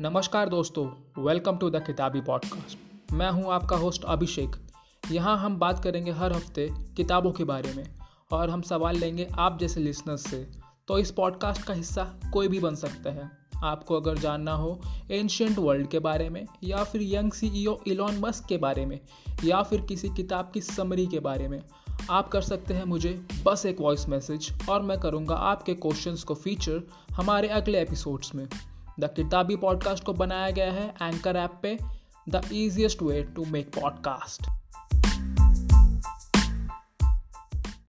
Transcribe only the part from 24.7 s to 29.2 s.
और मैं करूँगा आपके क्वेश्चंस को फीचर हमारे अगले एपिसोड्स में। द